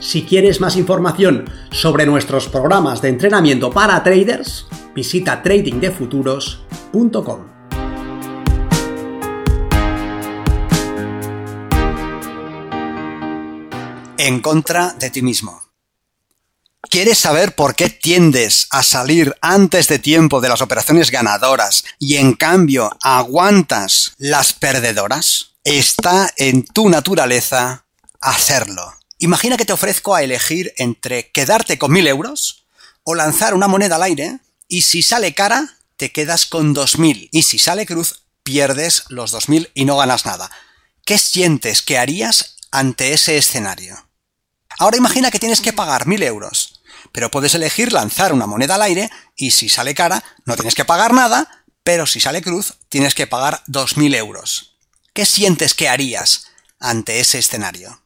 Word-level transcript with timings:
Si 0.00 0.24
quieres 0.24 0.60
más 0.62 0.76
información 0.76 1.44
sobre 1.70 2.06
nuestros 2.06 2.48
programas 2.48 3.02
de 3.02 3.10
entrenamiento 3.10 3.70
para 3.70 4.02
traders, 4.02 4.66
visita 4.94 5.42
tradingdefuturos.com. 5.42 7.50
En 14.16 14.40
contra 14.40 14.94
de 14.94 15.10
ti 15.10 15.20
mismo. 15.20 15.60
¿Quieres 16.88 17.18
saber 17.18 17.54
por 17.54 17.74
qué 17.74 17.90
tiendes 17.90 18.68
a 18.70 18.82
salir 18.82 19.36
antes 19.42 19.86
de 19.86 19.98
tiempo 19.98 20.40
de 20.40 20.48
las 20.48 20.62
operaciones 20.62 21.10
ganadoras 21.10 21.84
y 21.98 22.16
en 22.16 22.32
cambio 22.32 22.90
aguantas 23.02 24.14
las 24.16 24.54
perdedoras? 24.54 25.56
Está 25.62 26.32
en 26.38 26.64
tu 26.64 26.88
naturaleza 26.88 27.84
hacerlo. 28.20 28.99
Imagina 29.22 29.58
que 29.58 29.66
te 29.66 29.74
ofrezco 29.74 30.14
a 30.14 30.22
elegir 30.22 30.72
entre 30.78 31.30
quedarte 31.30 31.78
con 31.78 31.92
mil 31.92 32.06
euros 32.06 32.64
o 33.04 33.14
lanzar 33.14 33.52
una 33.52 33.68
moneda 33.68 33.96
al 33.96 34.02
aire 34.02 34.40
y 34.66 34.80
si 34.80 35.02
sale 35.02 35.34
cara 35.34 35.76
te 35.98 36.10
quedas 36.10 36.46
con 36.46 36.72
dos 36.72 36.98
mil 36.98 37.28
y 37.30 37.42
si 37.42 37.58
sale 37.58 37.84
cruz 37.84 38.22
pierdes 38.42 39.04
los 39.10 39.30
dos 39.30 39.50
mil 39.50 39.70
y 39.74 39.84
no 39.84 39.98
ganas 39.98 40.24
nada. 40.24 40.50
¿Qué 41.04 41.18
sientes 41.18 41.82
que 41.82 41.98
harías 41.98 42.56
ante 42.70 43.12
ese 43.12 43.36
escenario? 43.36 44.08
Ahora 44.78 44.96
imagina 44.96 45.30
que 45.30 45.38
tienes 45.38 45.60
que 45.60 45.74
pagar 45.74 46.06
mil 46.06 46.22
euros, 46.22 46.80
pero 47.12 47.30
puedes 47.30 47.54
elegir 47.54 47.92
lanzar 47.92 48.32
una 48.32 48.46
moneda 48.46 48.76
al 48.76 48.82
aire 48.82 49.10
y 49.36 49.50
si 49.50 49.68
sale 49.68 49.94
cara 49.94 50.24
no 50.46 50.54
tienes 50.54 50.74
que 50.74 50.86
pagar 50.86 51.12
nada, 51.12 51.64
pero 51.84 52.06
si 52.06 52.20
sale 52.20 52.40
cruz 52.40 52.78
tienes 52.88 53.14
que 53.14 53.26
pagar 53.26 53.62
dos 53.66 53.98
mil 53.98 54.14
euros. 54.14 54.78
¿Qué 55.12 55.26
sientes 55.26 55.74
que 55.74 55.90
harías 55.90 56.46
ante 56.78 57.20
ese 57.20 57.38
escenario? 57.38 58.00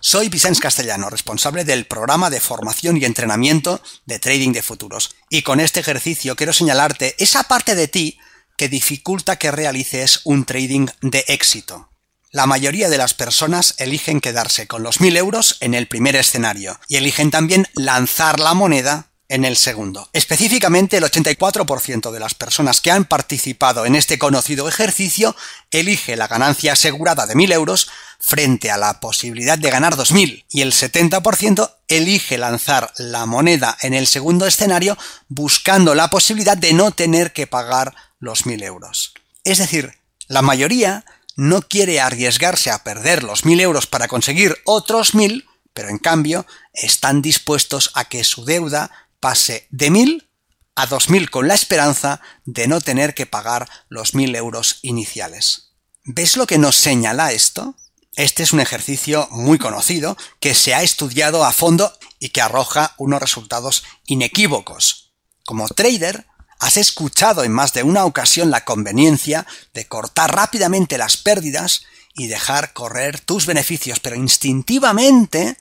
Soy 0.00 0.28
Vicente 0.28 0.60
Castellano, 0.60 1.08
responsable 1.10 1.64
del 1.64 1.86
programa 1.86 2.30
de 2.30 2.40
formación 2.40 2.96
y 2.96 3.04
entrenamiento 3.04 3.80
de 4.06 4.18
trading 4.18 4.52
de 4.52 4.62
futuros. 4.62 5.14
Y 5.30 5.42
con 5.42 5.60
este 5.60 5.80
ejercicio 5.80 6.36
quiero 6.36 6.52
señalarte 6.52 7.14
esa 7.18 7.44
parte 7.44 7.74
de 7.74 7.88
ti 7.88 8.18
que 8.56 8.68
dificulta 8.68 9.36
que 9.36 9.50
realices 9.50 10.20
un 10.24 10.44
trading 10.44 10.86
de 11.00 11.24
éxito. 11.28 11.88
La 12.30 12.46
mayoría 12.46 12.88
de 12.88 12.98
las 12.98 13.14
personas 13.14 13.76
eligen 13.78 14.20
quedarse 14.20 14.66
con 14.66 14.82
los 14.82 15.00
1000 15.00 15.16
euros 15.16 15.56
en 15.60 15.72
el 15.72 15.86
primer 15.86 16.16
escenario 16.16 16.78
y 16.88 16.96
eligen 16.96 17.30
también 17.30 17.68
lanzar 17.74 18.40
la 18.40 18.54
moneda 18.54 19.10
en 19.28 19.44
el 19.44 19.56
segundo. 19.56 20.08
Específicamente, 20.12 20.96
el 20.96 21.04
84% 21.04 22.10
de 22.10 22.20
las 22.20 22.34
personas 22.34 22.80
que 22.80 22.90
han 22.90 23.04
participado 23.04 23.86
en 23.86 23.94
este 23.94 24.18
conocido 24.18 24.68
ejercicio 24.68 25.34
elige 25.70 26.16
la 26.16 26.28
ganancia 26.28 26.72
asegurada 26.72 27.26
de 27.26 27.34
1000 27.34 27.52
euros 27.52 27.88
frente 28.26 28.70
a 28.70 28.78
la 28.78 29.00
posibilidad 29.00 29.58
de 29.58 29.70
ganar 29.70 29.96
2000 29.96 30.46
y 30.48 30.62
el 30.62 30.72
70% 30.72 31.74
elige 31.88 32.38
lanzar 32.38 32.90
la 32.96 33.26
moneda 33.26 33.76
en 33.82 33.92
el 33.92 34.06
segundo 34.06 34.46
escenario 34.46 34.96
buscando 35.28 35.94
la 35.94 36.08
posibilidad 36.08 36.56
de 36.56 36.72
no 36.72 36.90
tener 36.90 37.34
que 37.34 37.46
pagar 37.46 37.94
los 38.18 38.46
1000 38.46 38.62
euros. 38.62 39.12
Es 39.44 39.58
decir, 39.58 39.98
la 40.26 40.40
mayoría 40.40 41.04
no 41.36 41.60
quiere 41.60 42.00
arriesgarse 42.00 42.70
a 42.70 42.82
perder 42.82 43.24
los 43.24 43.44
1000 43.44 43.60
euros 43.60 43.86
para 43.86 44.08
conseguir 44.08 44.56
otros 44.64 45.14
1000, 45.14 45.44
pero 45.74 45.90
en 45.90 45.98
cambio 45.98 46.46
están 46.72 47.20
dispuestos 47.20 47.90
a 47.92 48.06
que 48.06 48.24
su 48.24 48.46
deuda 48.46 48.90
pase 49.20 49.66
de 49.70 49.90
1000 49.90 50.30
a 50.76 50.86
2000 50.86 51.30
con 51.30 51.46
la 51.46 51.54
esperanza 51.54 52.22
de 52.46 52.68
no 52.68 52.80
tener 52.80 53.12
que 53.12 53.26
pagar 53.26 53.68
los 53.90 54.14
1000 54.14 54.34
euros 54.34 54.78
iniciales. 54.80 55.72
¿Ves 56.04 56.38
lo 56.38 56.46
que 56.46 56.56
nos 56.56 56.76
señala 56.76 57.32
esto? 57.32 57.76
Este 58.16 58.44
es 58.44 58.52
un 58.52 58.60
ejercicio 58.60 59.26
muy 59.30 59.58
conocido 59.58 60.16
que 60.38 60.54
se 60.54 60.74
ha 60.74 60.82
estudiado 60.82 61.44
a 61.44 61.52
fondo 61.52 61.92
y 62.20 62.28
que 62.28 62.40
arroja 62.40 62.94
unos 62.96 63.20
resultados 63.20 63.82
inequívocos. 64.06 65.12
Como 65.44 65.66
trader, 65.68 66.26
has 66.60 66.76
escuchado 66.76 67.42
en 67.42 67.52
más 67.52 67.72
de 67.72 67.82
una 67.82 68.04
ocasión 68.04 68.50
la 68.50 68.64
conveniencia 68.64 69.46
de 69.72 69.88
cortar 69.88 70.34
rápidamente 70.34 70.96
las 70.96 71.16
pérdidas 71.16 71.84
y 72.14 72.28
dejar 72.28 72.72
correr 72.72 73.18
tus 73.18 73.46
beneficios, 73.46 73.98
pero 73.98 74.14
instintivamente 74.14 75.58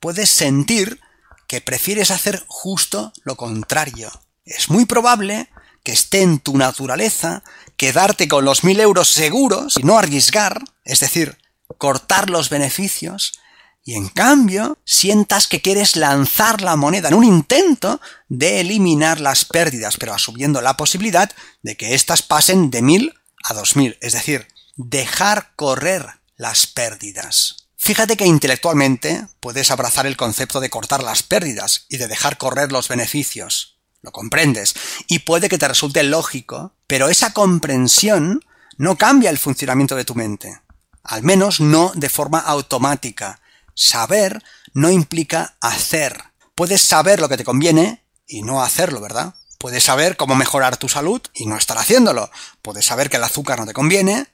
puedes 0.00 0.30
sentir 0.30 1.00
que 1.46 1.60
prefieres 1.60 2.10
hacer 2.10 2.42
justo 2.46 3.12
lo 3.24 3.36
contrario. 3.36 4.10
Es 4.46 4.70
muy 4.70 4.86
probable 4.86 5.50
que 5.84 5.92
esté 5.92 6.22
en 6.22 6.38
tu 6.38 6.56
naturaleza 6.56 7.42
quedarte 7.76 8.26
con 8.26 8.46
los 8.46 8.64
mil 8.64 8.80
euros 8.80 9.08
seguros 9.08 9.76
y 9.78 9.82
no 9.82 9.98
arriesgar, 9.98 10.64
es 10.84 11.00
decir, 11.00 11.36
cortar 11.78 12.30
los 12.30 12.50
beneficios, 12.50 13.40
y 13.84 13.94
en 13.94 14.08
cambio 14.08 14.78
sientas 14.84 15.46
que 15.46 15.62
quieres 15.62 15.96
lanzar 15.96 16.60
la 16.60 16.76
moneda 16.76 17.08
en 17.08 17.14
un 17.14 17.24
intento 17.24 18.00
de 18.28 18.60
eliminar 18.60 19.20
las 19.20 19.44
pérdidas, 19.44 19.96
pero 19.96 20.14
asumiendo 20.14 20.60
la 20.60 20.76
posibilidad 20.76 21.30
de 21.62 21.76
que 21.76 21.94
éstas 21.94 22.22
pasen 22.22 22.70
de 22.70 22.82
mil 22.82 23.14
a 23.42 23.54
dos 23.54 23.76
mil, 23.76 23.96
es 24.00 24.12
decir, 24.12 24.46
dejar 24.76 25.52
correr 25.56 26.06
las 26.36 26.66
pérdidas. 26.66 27.68
Fíjate 27.76 28.16
que 28.16 28.26
intelectualmente 28.26 29.26
puedes 29.40 29.70
abrazar 29.70 30.06
el 30.06 30.16
concepto 30.16 30.60
de 30.60 30.68
cortar 30.68 31.02
las 31.02 31.22
pérdidas 31.22 31.86
y 31.88 31.96
de 31.96 32.08
dejar 32.08 32.36
correr 32.36 32.72
los 32.72 32.88
beneficios. 32.88 33.78
Lo 34.02 34.12
comprendes. 34.12 34.74
Y 35.08 35.20
puede 35.20 35.48
que 35.48 35.58
te 35.58 35.68
resulte 35.68 36.02
lógico, 36.02 36.74
pero 36.86 37.08
esa 37.08 37.32
comprensión 37.32 38.44
no 38.76 38.96
cambia 38.96 39.30
el 39.30 39.38
funcionamiento 39.38 39.96
de 39.96 40.04
tu 40.04 40.14
mente 40.14 40.60
al 41.02 41.22
menos 41.22 41.60
no 41.60 41.92
de 41.94 42.08
forma 42.08 42.38
automática. 42.38 43.40
Saber 43.74 44.42
no 44.74 44.90
implica 44.90 45.56
hacer. 45.60 46.22
Puedes 46.54 46.82
saber 46.82 47.20
lo 47.20 47.28
que 47.28 47.36
te 47.36 47.44
conviene 47.44 48.04
y 48.26 48.42
no 48.42 48.62
hacerlo, 48.62 49.00
¿verdad? 49.00 49.34
Puedes 49.58 49.84
saber 49.84 50.16
cómo 50.16 50.34
mejorar 50.34 50.76
tu 50.76 50.88
salud 50.88 51.20
y 51.34 51.46
no 51.46 51.56
estar 51.56 51.76
haciéndolo. 51.78 52.30
Puedes 52.62 52.86
saber 52.86 53.10
que 53.10 53.16
el 53.16 53.24
azúcar 53.24 53.58
no 53.58 53.66
te 53.66 53.74
conviene 53.74 54.26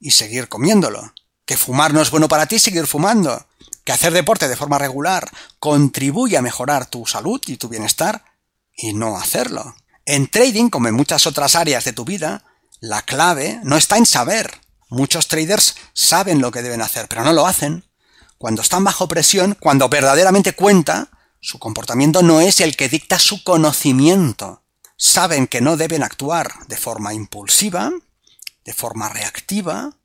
y 0.00 0.10
seguir 0.10 0.48
comiéndolo. 0.48 1.12
Que 1.46 1.56
fumar 1.56 1.92
no 1.94 2.00
es 2.00 2.10
bueno 2.10 2.28
para 2.28 2.46
ti 2.46 2.58
seguir 2.58 2.86
fumando. 2.86 3.46
Que 3.84 3.92
hacer 3.92 4.12
deporte 4.12 4.48
de 4.48 4.56
forma 4.56 4.78
regular 4.78 5.30
contribuye 5.58 6.36
a 6.36 6.42
mejorar 6.42 6.86
tu 6.86 7.06
salud 7.06 7.40
y 7.46 7.56
tu 7.56 7.68
bienestar 7.68 8.24
y 8.76 8.94
no 8.94 9.16
hacerlo. 9.16 9.76
En 10.06 10.26
trading, 10.26 10.68
como 10.70 10.88
en 10.88 10.94
muchas 10.94 11.26
otras 11.26 11.54
áreas 11.54 11.84
de 11.84 11.92
tu 11.92 12.04
vida, 12.04 12.44
la 12.80 13.02
clave 13.02 13.60
no 13.62 13.76
está 13.76 13.96
en 13.96 14.06
saber, 14.06 14.60
Muchos 14.94 15.26
traders 15.26 15.74
saben 15.92 16.40
lo 16.40 16.52
que 16.52 16.62
deben 16.62 16.80
hacer, 16.80 17.08
pero 17.08 17.24
no 17.24 17.32
lo 17.32 17.48
hacen. 17.48 17.84
Cuando 18.38 18.62
están 18.62 18.84
bajo 18.84 19.08
presión, 19.08 19.56
cuando 19.58 19.88
verdaderamente 19.88 20.54
cuenta, 20.54 21.08
su 21.40 21.58
comportamiento 21.58 22.22
no 22.22 22.40
es 22.40 22.60
el 22.60 22.76
que 22.76 22.88
dicta 22.88 23.18
su 23.18 23.42
conocimiento. 23.42 24.62
Saben 24.96 25.48
que 25.48 25.60
no 25.60 25.76
deben 25.76 26.04
actuar 26.04 26.52
de 26.68 26.76
forma 26.76 27.12
impulsiva, 27.12 27.90
de 28.64 28.72
forma 28.72 29.08
reactiva, 29.08 29.98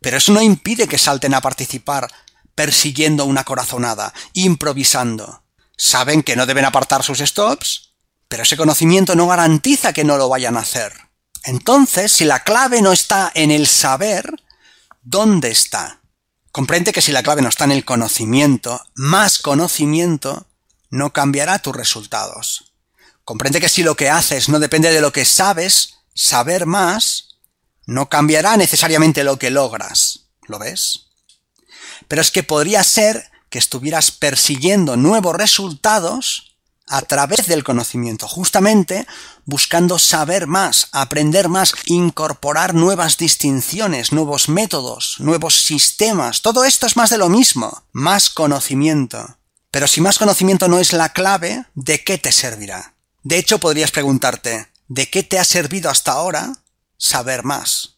pero 0.00 0.18
eso 0.18 0.32
no 0.32 0.40
impide 0.40 0.86
que 0.86 0.98
salten 0.98 1.34
a 1.34 1.40
participar 1.40 2.08
persiguiendo 2.54 3.24
una 3.24 3.42
corazonada, 3.42 4.14
improvisando. 4.34 5.42
Saben 5.76 6.22
que 6.22 6.36
no 6.36 6.46
deben 6.46 6.64
apartar 6.64 7.02
sus 7.02 7.18
stops, 7.18 7.94
pero 8.28 8.44
ese 8.44 8.56
conocimiento 8.56 9.16
no 9.16 9.26
garantiza 9.26 9.92
que 9.92 10.04
no 10.04 10.16
lo 10.16 10.28
vayan 10.28 10.56
a 10.56 10.60
hacer. 10.60 11.07
Entonces, 11.44 12.12
si 12.12 12.24
la 12.24 12.44
clave 12.44 12.82
no 12.82 12.92
está 12.92 13.30
en 13.34 13.50
el 13.50 13.66
saber, 13.66 14.42
¿dónde 15.02 15.50
está? 15.50 16.00
Comprende 16.52 16.92
que 16.92 17.02
si 17.02 17.12
la 17.12 17.22
clave 17.22 17.42
no 17.42 17.48
está 17.48 17.64
en 17.64 17.72
el 17.72 17.84
conocimiento, 17.84 18.80
más 18.94 19.38
conocimiento 19.38 20.46
no 20.90 21.12
cambiará 21.12 21.58
tus 21.58 21.76
resultados. 21.76 22.72
Comprende 23.24 23.60
que 23.60 23.68
si 23.68 23.82
lo 23.82 23.94
que 23.94 24.08
haces 24.08 24.48
no 24.48 24.58
depende 24.58 24.90
de 24.90 25.00
lo 25.00 25.12
que 25.12 25.24
sabes, 25.24 25.98
saber 26.14 26.66
más 26.66 27.28
no 27.86 28.08
cambiará 28.08 28.56
necesariamente 28.56 29.24
lo 29.24 29.38
que 29.38 29.50
logras. 29.50 30.26
¿Lo 30.46 30.58
ves? 30.58 31.06
Pero 32.06 32.20
es 32.20 32.30
que 32.30 32.42
podría 32.42 32.84
ser 32.84 33.30
que 33.50 33.58
estuvieras 33.58 34.10
persiguiendo 34.10 34.96
nuevos 34.96 35.34
resultados 35.36 36.47
a 36.88 37.02
través 37.02 37.46
del 37.46 37.64
conocimiento, 37.64 38.28
justamente 38.28 39.06
buscando 39.44 39.98
saber 39.98 40.46
más, 40.46 40.88
aprender 40.92 41.48
más, 41.48 41.74
incorporar 41.86 42.74
nuevas 42.74 43.16
distinciones, 43.16 44.12
nuevos 44.12 44.48
métodos, 44.48 45.16
nuevos 45.18 45.62
sistemas. 45.62 46.42
Todo 46.42 46.64
esto 46.64 46.86
es 46.86 46.96
más 46.96 47.10
de 47.10 47.18
lo 47.18 47.28
mismo, 47.28 47.84
más 47.92 48.30
conocimiento. 48.30 49.38
Pero 49.70 49.86
si 49.86 50.00
más 50.00 50.18
conocimiento 50.18 50.68
no 50.68 50.78
es 50.78 50.92
la 50.92 51.12
clave, 51.12 51.64
¿de 51.74 52.02
qué 52.02 52.18
te 52.18 52.32
servirá? 52.32 52.94
De 53.22 53.38
hecho, 53.38 53.58
podrías 53.58 53.90
preguntarte, 53.90 54.68
¿de 54.88 55.10
qué 55.10 55.22
te 55.22 55.38
ha 55.38 55.44
servido 55.44 55.90
hasta 55.90 56.12
ahora 56.12 56.52
saber 56.96 57.44
más? 57.44 57.96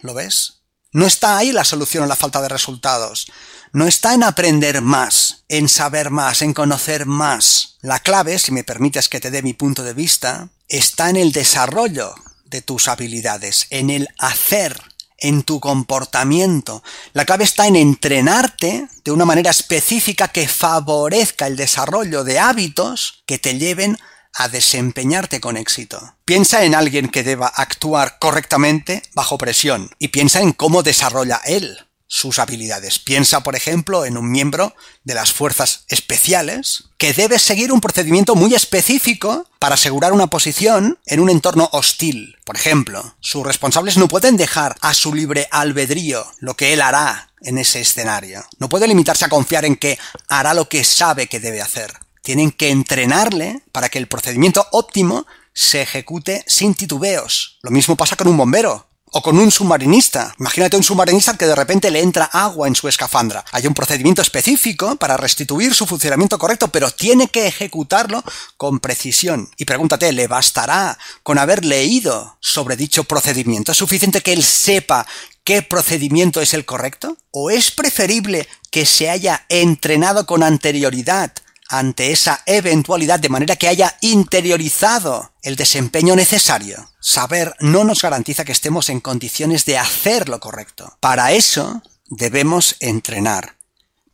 ¿Lo 0.00 0.14
ves? 0.14 0.59
No 0.92 1.06
está 1.06 1.38
ahí 1.38 1.52
la 1.52 1.64
solución 1.64 2.02
a 2.02 2.08
la 2.08 2.16
falta 2.16 2.42
de 2.42 2.48
resultados. 2.48 3.30
No 3.72 3.86
está 3.86 4.14
en 4.14 4.24
aprender 4.24 4.82
más, 4.82 5.44
en 5.48 5.68
saber 5.68 6.10
más, 6.10 6.42
en 6.42 6.52
conocer 6.52 7.06
más. 7.06 7.76
La 7.80 8.00
clave, 8.00 8.38
si 8.40 8.50
me 8.50 8.64
permites 8.64 9.08
que 9.08 9.20
te 9.20 9.30
dé 9.30 9.42
mi 9.42 9.54
punto 9.54 9.84
de 9.84 9.94
vista, 9.94 10.48
está 10.68 11.08
en 11.08 11.16
el 11.16 11.30
desarrollo 11.30 12.14
de 12.44 12.62
tus 12.62 12.88
habilidades, 12.88 13.68
en 13.70 13.90
el 13.90 14.08
hacer, 14.18 14.82
en 15.18 15.44
tu 15.44 15.60
comportamiento. 15.60 16.82
La 17.12 17.24
clave 17.24 17.44
está 17.44 17.68
en 17.68 17.76
entrenarte 17.76 18.88
de 19.04 19.12
una 19.12 19.24
manera 19.24 19.52
específica 19.52 20.26
que 20.26 20.48
favorezca 20.48 21.46
el 21.46 21.56
desarrollo 21.56 22.24
de 22.24 22.40
hábitos 22.40 23.22
que 23.26 23.38
te 23.38 23.56
lleven 23.56 23.96
a 24.34 24.48
desempeñarte 24.48 25.40
con 25.40 25.56
éxito. 25.56 26.16
Piensa 26.24 26.64
en 26.64 26.74
alguien 26.74 27.08
que 27.08 27.22
deba 27.22 27.48
actuar 27.48 28.18
correctamente 28.18 29.02
bajo 29.14 29.38
presión 29.38 29.90
y 29.98 30.08
piensa 30.08 30.40
en 30.40 30.52
cómo 30.52 30.82
desarrolla 30.82 31.40
él 31.44 31.86
sus 32.12 32.40
habilidades. 32.40 32.98
Piensa, 32.98 33.44
por 33.44 33.54
ejemplo, 33.54 34.04
en 34.04 34.18
un 34.18 34.32
miembro 34.32 34.74
de 35.04 35.14
las 35.14 35.32
fuerzas 35.32 35.84
especiales 35.86 36.90
que 36.98 37.12
debe 37.12 37.38
seguir 37.38 37.70
un 37.70 37.80
procedimiento 37.80 38.34
muy 38.34 38.52
específico 38.52 39.46
para 39.60 39.76
asegurar 39.76 40.12
una 40.12 40.26
posición 40.26 40.98
en 41.06 41.20
un 41.20 41.30
entorno 41.30 41.68
hostil. 41.72 42.36
Por 42.44 42.56
ejemplo, 42.56 43.14
sus 43.20 43.46
responsables 43.46 43.96
no 43.96 44.08
pueden 44.08 44.36
dejar 44.36 44.74
a 44.80 44.92
su 44.92 45.14
libre 45.14 45.46
albedrío 45.52 46.26
lo 46.40 46.56
que 46.56 46.72
él 46.72 46.82
hará 46.82 47.30
en 47.42 47.58
ese 47.58 47.80
escenario. 47.80 48.44
No 48.58 48.68
puede 48.68 48.88
limitarse 48.88 49.24
a 49.24 49.28
confiar 49.28 49.64
en 49.64 49.76
que 49.76 49.96
hará 50.28 50.52
lo 50.52 50.68
que 50.68 50.82
sabe 50.82 51.28
que 51.28 51.38
debe 51.38 51.62
hacer. 51.62 51.92
Tienen 52.22 52.50
que 52.50 52.70
entrenarle 52.70 53.62
para 53.72 53.88
que 53.88 53.98
el 53.98 54.08
procedimiento 54.08 54.66
óptimo 54.72 55.26
se 55.54 55.82
ejecute 55.82 56.44
sin 56.46 56.74
titubeos. 56.74 57.58
Lo 57.62 57.70
mismo 57.70 57.96
pasa 57.96 58.16
con 58.16 58.28
un 58.28 58.36
bombero. 58.36 58.86
O 59.12 59.22
con 59.22 59.38
un 59.38 59.50
submarinista. 59.50 60.36
Imagínate 60.38 60.76
un 60.76 60.84
submarinista 60.84 61.36
que 61.36 61.46
de 61.46 61.56
repente 61.56 61.90
le 61.90 62.00
entra 62.00 62.26
agua 62.26 62.68
en 62.68 62.76
su 62.76 62.86
escafandra. 62.86 63.44
Hay 63.50 63.66
un 63.66 63.74
procedimiento 63.74 64.22
específico 64.22 64.94
para 64.94 65.16
restituir 65.16 65.74
su 65.74 65.84
funcionamiento 65.84 66.38
correcto, 66.38 66.68
pero 66.68 66.92
tiene 66.92 67.26
que 67.26 67.48
ejecutarlo 67.48 68.22
con 68.56 68.78
precisión. 68.78 69.50
Y 69.56 69.64
pregúntate, 69.64 70.12
¿le 70.12 70.28
bastará 70.28 70.96
con 71.24 71.38
haber 71.38 71.64
leído 71.64 72.38
sobre 72.38 72.76
dicho 72.76 73.02
procedimiento? 73.02 73.72
¿Es 73.72 73.78
suficiente 73.78 74.20
que 74.20 74.32
él 74.32 74.44
sepa 74.44 75.04
qué 75.42 75.62
procedimiento 75.62 76.40
es 76.40 76.54
el 76.54 76.64
correcto? 76.64 77.16
¿O 77.32 77.50
es 77.50 77.72
preferible 77.72 78.46
que 78.70 78.86
se 78.86 79.10
haya 79.10 79.44
entrenado 79.48 80.24
con 80.24 80.44
anterioridad 80.44 81.32
ante 81.70 82.10
esa 82.10 82.42
eventualidad 82.46 83.20
de 83.20 83.28
manera 83.28 83.56
que 83.56 83.68
haya 83.68 83.96
interiorizado 84.00 85.32
el 85.42 85.56
desempeño 85.56 86.16
necesario. 86.16 86.90
Saber 87.00 87.54
no 87.60 87.84
nos 87.84 88.02
garantiza 88.02 88.44
que 88.44 88.52
estemos 88.52 88.90
en 88.90 89.00
condiciones 89.00 89.64
de 89.64 89.78
hacer 89.78 90.28
lo 90.28 90.40
correcto. 90.40 90.96
Para 91.00 91.32
eso 91.32 91.82
debemos 92.08 92.76
entrenar. 92.80 93.59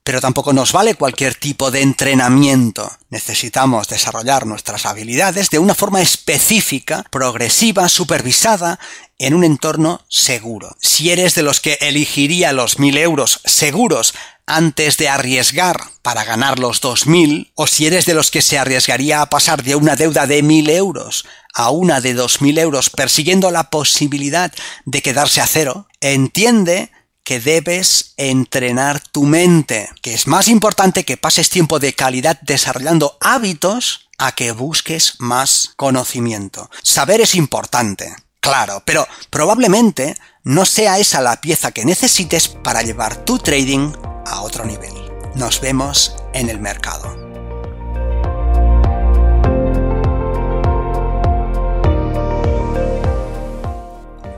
Pero 0.07 0.21
tampoco 0.21 0.53
nos 0.53 0.71
vale 0.71 0.95
cualquier 0.95 1.35
tipo 1.35 1.73
de 1.73 1.83
entrenamiento. 1.83 2.89
Necesitamos 3.11 3.89
desarrollar 3.89 4.47
nuestras 4.47 4.87
habilidades 4.87 5.51
de 5.51 5.59
una 5.59 5.75
forma 5.75 6.01
específica, 6.01 7.05
progresiva, 7.11 7.89
supervisada, 7.89 8.79
en 9.19 9.35
un 9.35 9.43
entorno 9.43 10.03
seguro. 10.09 10.77
Si 10.81 11.11
eres 11.11 11.35
de 11.35 11.43
los 11.43 11.59
que 11.59 11.79
elegiría 11.81 12.53
los 12.53 12.79
mil 12.79 12.97
euros 12.99 13.41
seguros 13.47 14.15
antes 14.47 14.97
de 14.97 15.09
arriesgar 15.09 15.81
para 16.03 16.23
ganar 16.23 16.61
los 16.61 16.81
2.000, 16.81 17.51
o 17.57 17.67
si 17.67 17.87
eres 17.87 18.07
de 18.07 18.15
los 18.15 18.31
que 18.31 18.43
se 18.43 18.59
arriesgaría 18.59 19.21
a 19.21 19.29
pasar 19.29 19.65
de 19.65 19.75
una 19.75 19.97
deuda 19.97 20.29
de 20.29 20.41
1.000 20.45 20.71
euros 20.71 21.27
a 21.53 21.71
una 21.71 22.01
de 22.01 22.15
2.000 22.15 22.61
euros 22.61 22.91
persiguiendo 22.91 23.51
la 23.51 23.71
posibilidad 23.71 24.53
de 24.85 25.03
quedarse 25.03 25.41
a 25.41 25.49
cero, 25.49 25.89
entiende 26.01 26.93
que 27.27 27.41
debes 27.41 28.15
entrenar 28.19 29.01
tu 29.01 29.25
mente, 29.25 29.91
que 30.01 30.15
es 30.15 30.29
más 30.29 30.47
importante 30.47 31.05
que 31.05 31.17
pases 31.17 31.51
tiempo 31.51 31.81
de 31.81 31.93
calidad 31.93 32.39
desarrollando 32.43 33.19
hábitos 33.21 34.09
a 34.17 34.31
que 34.37 34.53
busques 34.53 35.17
más 35.19 35.73
conocimiento. 35.75 36.71
Saber 36.85 37.21
es 37.21 37.35
importante, 37.35 38.15
claro, 38.39 38.81
pero 38.87 39.09
probablemente 39.29 40.15
no 40.45 40.65
sea 40.65 41.01
esa 41.01 41.21
la 41.21 41.41
pieza 41.41 41.73
que 41.73 41.85
necesites 41.85 42.47
para 42.47 42.83
llevar 42.83 43.17
tu 43.25 43.41
trading 43.41 43.93
a 44.25 44.43
otro 44.43 44.65
nivel. 44.65 44.95
Nos 45.35 45.61
vemos 45.61 46.15
en 46.33 46.49
el 46.49 46.61
mercado. 46.61 47.13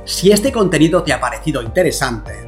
Si 0.06 0.32
este 0.32 0.50
contenido 0.50 1.02
te 1.02 1.12
ha 1.12 1.20
parecido 1.20 1.60
interesante, 1.60 2.47